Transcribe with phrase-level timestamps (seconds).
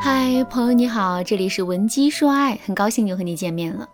[0.00, 3.88] 嗨，朋友你好，这里是文姬说爱，很高兴又和你见面了。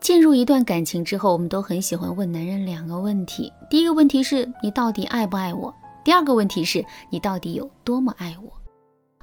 [0.00, 5.74] 进入一段感情之后，我们都很喜欢问男人两个问题：第一个问题是你到底爱不爱我？
[6.04, 8.52] 第二个问题是你到底有多么爱我？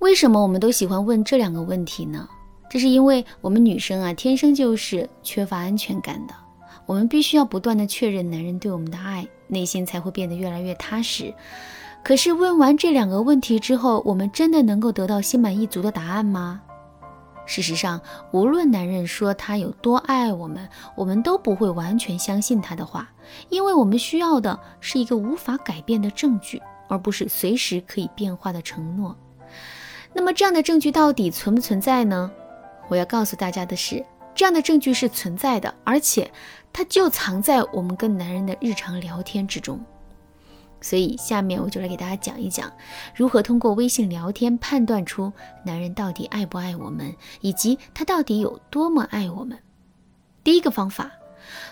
[0.00, 2.28] 为什么我们都喜欢问这两个问题呢？
[2.68, 6.34] 这是因为我们女生啊，天生就是缺乏安全感的，
[6.84, 11.32] 我们必须要不断的确认男人对我们的爱，内心才会变得越来越踏实。
[12.08, 16.62] 可是问完这两个问题之后，我们真的能够得到心满意足的答案吗？
[17.44, 18.00] 事实上，
[18.32, 20.66] 无论男人说他有多爱我们，
[20.96, 23.10] 我们都不会完全相信他的话，
[23.50, 29.14] 因为我们需要的是一个无法改变的证据，而不是随时可以变化的承诺。
[30.14, 32.30] 那么，这样的证据到底存不存在呢？
[32.88, 34.02] 我要告诉大家的是，
[34.34, 36.30] 这样的证据是存在的，而且
[36.72, 39.78] 它就藏在我们跟男人的日常聊天之中。
[40.80, 42.72] 所以，下面我就来给大家讲一讲，
[43.14, 45.32] 如何通过微信聊天判断出
[45.64, 49.58] 男人到底爱不爱我们，以及他到底有多么爱我们。
[50.44, 51.10] 第一个方法，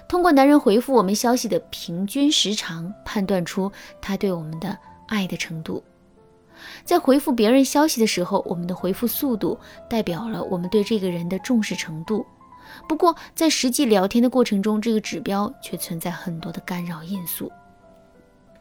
[0.08, 5.82] 通过男人回复我们消息的平均时长，判断出他对我们的爱的程度。
[6.84, 12.26] 在回复别人消息的时候，我们的回复速度代表了我们对这个人的重视程度。
[12.88, 17.52] 不过，在实际聊天的过程中，这个指标却存在很多的干扰因素。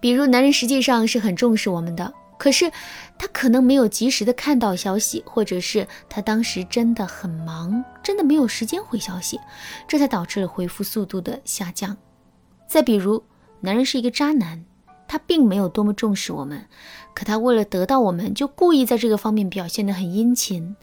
[0.05, 2.71] 比如，男人实际上是很重视我们的，可是
[3.17, 9.39] 他可能没有及时的看到消息，或者是他当时真的很忙，真的没有时间回消息，
[9.87, 11.97] 这才导致了回复速度的下降。
[12.67, 13.23] 再比如，
[13.61, 14.63] 男人是一个渣男，
[15.07, 16.67] 他并没有多么重视我们，
[17.15, 20.75] 可他为了得到我们，就故意在这个方面表现得很殷勤。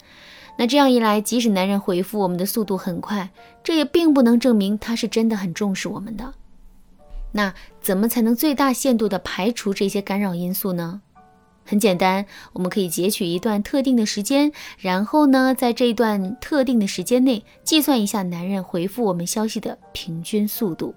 [0.59, 3.31] 那这样一来，即使男人回复我们的速度很快，
[3.63, 6.35] 这也并不能证明他是真的很重视我们的。
[7.33, 11.03] 那怎么才能最大限度地排除这些干扰因素呢？
[11.65, 20.95] 很简单，我们可以截取一段特定的时间，然后呢，在这一段特定的时间内计算一下男人回复我们消息的平均速度。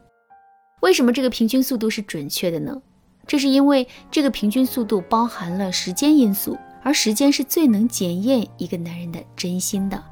[0.82, 2.82] 为什么这个平均速度是准确的呢？
[3.28, 10.04] 这是因为这个平均速度包含了时间因素，而时间是最能检验一个男人的真心的。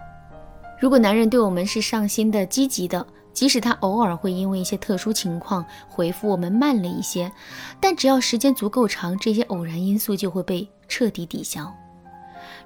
[0.80, 7.32] 如果男人对我们是上心的、积极的，即使他偶尔会因为一些特殊情况回复我们慢了一些，
[7.80, 11.74] 但只要时间足够长，这些偶然因素就会被彻底抵消。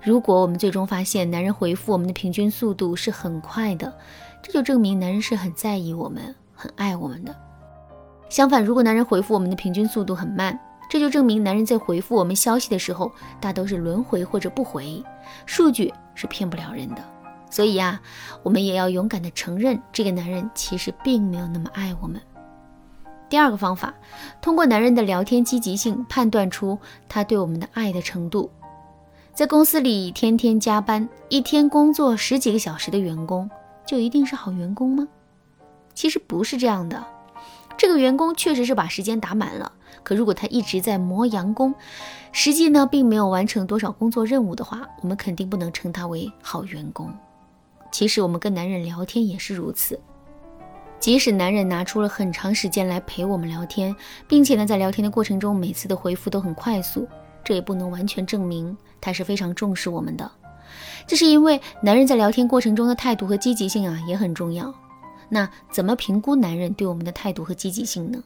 [0.03, 3.91] 如果我们最终发现男人回复我们的平均速度是很快的，
[4.43, 7.35] 这就证明男人是很在意我们、很爱我们的。
[8.29, 15.03] 相反，如果男人回复我们的平均速度很慢，这就证明男人在回复我们消息的时候大都是轮回或者不回，
[15.45, 17.16] 数据是骗不了人的。
[17.49, 18.01] 所以呀，
[18.43, 22.21] 我们也要勇敢地承认，这个男人其实并没有那么爱我们。
[23.29, 23.93] 第二个方法，
[24.41, 26.77] 通过男人的聊天积极性判断出
[27.09, 28.49] 他对我们的爱的程度。
[29.33, 33.49] 在公司里天天加班，一天工作十几个小时的员工，
[33.85, 35.07] 就一定是好员工吗？
[35.93, 37.03] 其实不是这样的。
[37.77, 39.71] 这个员工确实是把时间打满了，
[40.03, 41.75] 可如果他一直在磨洋工，
[42.31, 47.13] 实际呢并没有完成多少工作任务的话，我们肯定不能称他为好员工。
[47.91, 49.99] 其实我们跟男人聊天也是如此，
[50.99, 53.95] 即使男人拿出了很长时间来陪我们聊天，
[54.27, 57.07] 并且呢在聊天的过程中每次的回复都很快速，
[57.43, 60.29] 这也不能完全证明他是非常重视我们的。
[61.07, 64.73] 这是因为男人在聊天过程中的态度和积极性啊也很重要。
[65.29, 68.21] 那怎么评估男人对我们的态度和积极性呢？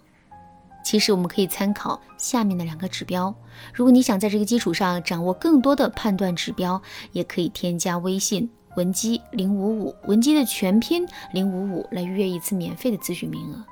[0.84, 3.34] 其实我们可以参考下面的两个指标。
[3.72, 8.50] 如果你想在这个基础上掌握更多的判断指标，也可以添加微信。
[8.76, 13.64] 文姬零五五，文姬的全拼零五五，来预约一次免费的咨询名额。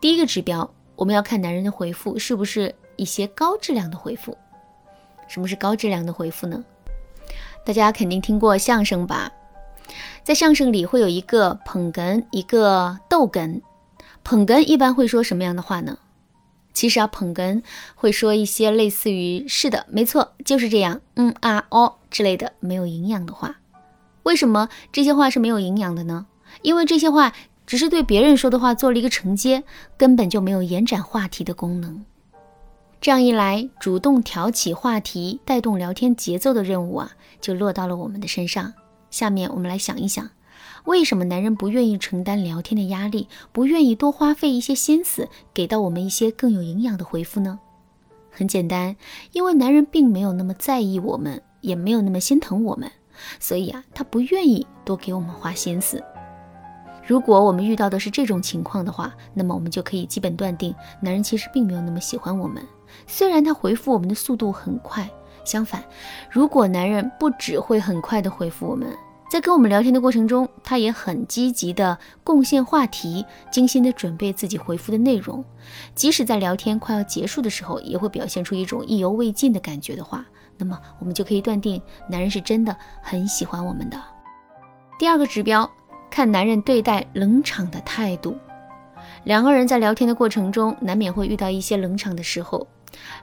[0.00, 4.36] 第一个指标，我们要看男人的回复是不是一些高质量的回复。
[5.28, 6.64] 什么是高质量的回复呢？
[7.64, 9.30] 大家肯定听过相声吧？
[10.24, 13.60] 在相声里会有一个捧哏，一个逗哏。
[14.24, 15.98] 捧哏一般会说什么样的话呢？
[16.72, 17.62] 其实啊，捧哏
[17.94, 23.56] 会说一些类似于“是的，没错，就是这样”，“嗯啊哦”之类的没有营养的话。
[24.30, 26.26] 为什么这些话是没有营养的呢？
[26.62, 27.32] 因为这些话
[27.66, 29.64] 只是对别人说的话做了一个承接，
[29.96, 32.04] 根本就没有延展话题的功能。
[33.00, 37.10] 这样一来，主动挑起话题、带动聊天节奏的任务啊，
[37.40, 38.72] 就落到了我们的身上。
[39.10, 40.30] 下面我们来想一想，
[40.84, 47.58] 为什么男人不愿意承担聊天的压力，不愿意多花费一些心思，给到我们一些更有营养的回复呢？
[48.30, 48.94] 很简单，
[49.32, 52.88] 因为男人并没有那么在意我们，也没有那么心疼我们。
[53.38, 56.02] 所以啊，他不愿意多给我们花心思。
[57.06, 62.62] 如果我们遇到的是这种情况的话，那么我们就可以基本断定，男人其实并没有那么喜欢我们。
[63.06, 65.08] 虽然他回复我们的速度很快，
[65.44, 65.82] 相反，
[66.30, 68.88] 如果男人不只会很快的回复我们，
[69.30, 75.44] 在跟我们聊天的过程中，他也很积极的贡献话题，精心的准备自己回复的内容，
[75.94, 80.26] 即使在聊天快要结束的时候，也会表现出一种意犹未尽的感觉的话，
[80.58, 83.96] 那么我们就可以断定，男人是真的很喜欢我们的。
[84.98, 85.70] 第二个指标，
[86.10, 88.36] 看男人对待冷场的态度。
[89.22, 92.66] 两个人在聊天的过程中，难免会遇到一些冷场的时候，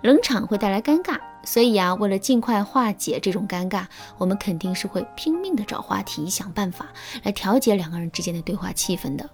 [0.04, 3.86] 冷场会带来尴尬，所以啊，为了尽快化解这种尴尬，
[4.18, 6.88] 我们肯定是会拼命的找话题，想办法
[7.24, 9.28] 来调节两个人之间的对话气氛的。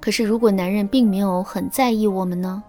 [0.00, 2.62] 可是，如果男人并没有很在意我们呢？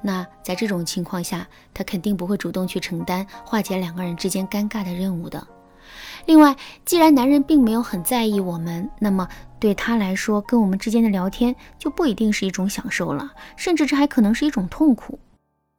[0.00, 1.44] 那在这种情况下，
[1.74, 5.44] 他肯定不会主动去承担化解两个人之间尴尬的任务的。
[6.26, 6.54] 另外，
[6.84, 9.28] 既然男人并没有很在意我们，那么
[9.58, 15.18] 对他来说，跟我们之间的聊天就不一定是一种享受了，甚至这还可能是一种痛苦。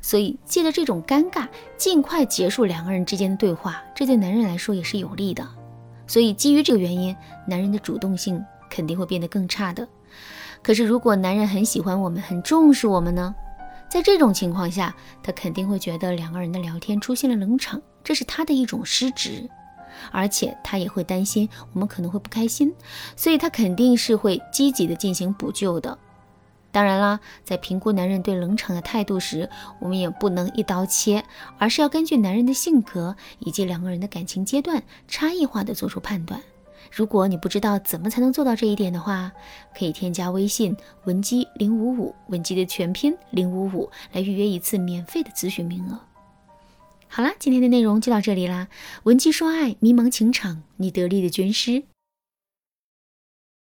[0.01, 1.47] 所以，借着这种尴尬，
[1.77, 5.47] 尽快结束两个人之间的对话，这对男人来说也是有利的。
[6.07, 7.15] 所以，基于这个原因，
[7.47, 9.87] 男人的主动性肯定会变得更差的。
[10.63, 13.35] 可是，如果男人很喜欢我们，很重视我们呢？
[13.89, 19.49] 在这种情况下，他肯定会觉得两个人的聊天出现了冷场，这是他的一种失职。
[20.11, 22.73] 而且他也会担心我们可能会不开心，
[23.15, 25.97] 所以他肯定是会积极的进行补救的。
[26.71, 29.49] 当然啦，在评估男人对冷场的态度时，
[29.79, 31.23] 我们也不能一刀切，
[31.57, 36.41] 而是要根据男人的性格以及两个人的感情阶段差异化的做出判断。
[36.91, 39.31] 如果你不知道怎么才能做到这一点的话，
[39.77, 40.75] 可以添加微信
[41.05, 45.99] 文姬零五五，文姬的全拼零五五，来预约一次免费的咨询名额。
[47.07, 48.67] 好啦，今天的内容就到这里啦。
[49.03, 51.83] 文姬说爱，迷茫情场，你得力的军师。